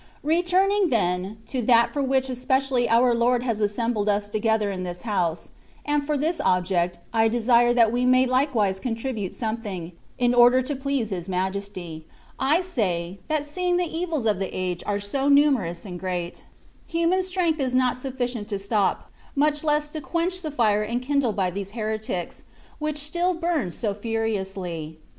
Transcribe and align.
Returning, 0.23 0.89
then, 0.89 1.37
to 1.49 1.61
that 1.61 1.93
for 1.93 2.01
which 2.01 2.27
especially 2.27 2.89
our 2.89 3.13
Lord 3.13 3.43
has 3.43 3.61
assembled 3.61 4.09
us 4.09 4.27
together 4.27 4.71
in 4.71 4.81
this 4.81 5.03
house 5.03 5.51
(and 5.85 6.07
for 6.07 6.17
this 6.17 6.41
object, 6.43 6.97
I 7.13 7.27
desire 7.27 7.71
that 7.75 7.91
we 7.91 8.03
may 8.07 8.25
likewise 8.25 8.79
contribute 8.79 9.35
something, 9.35 9.91
in 10.17 10.33
order 10.33 10.63
to 10.63 10.75
please 10.75 11.11
His 11.11 11.29
Majesty); 11.29 12.07
I 12.39 12.63
say, 12.63 13.19
that 13.27 13.45
seeing 13.45 13.77
the 13.77 13.85
evils 13.95 14.25
of 14.25 14.39
the 14.39 14.45
age 14.47 14.79
10 14.79 14.87
THE 14.87 14.91
WAY 14.91 14.95
OF 14.95 14.95
PERFECTION. 14.95 14.95
are 14.95 15.01
so 15.21 15.29
numerous 15.29 15.85
and 15.85 15.99
great, 15.99 16.45
human 16.87 17.21
strength 17.21 17.59
is 17.59 17.75
not 17.75 17.95
sufficient 17.95 18.49
to 18.49 18.57
stop, 18.57 19.07
much 19.35 19.63
less 19.63 19.87
to 19.89 20.01
quench 20.01 20.41
the 20.41 20.49
fire 20.49 20.83
enkindled 20.83 21.35
by 21.35 21.51
these 21.51 21.73
heretics, 21.73 22.41
which 22.79 22.97
still 22.97 23.35
burns 23.35 23.75
so 23.77 23.93
furiously. 23.93 24.97